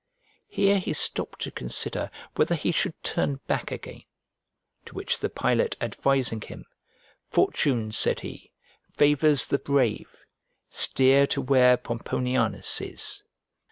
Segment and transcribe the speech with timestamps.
[0.47, 4.01] Here he stopped to consider whether he should turn back again;
[4.87, 6.65] to which the pilot advising him,
[7.29, 8.51] "Fortune," said he,
[8.97, 10.09] "favours the brave;
[10.71, 13.21] steer to where Pomponianus is."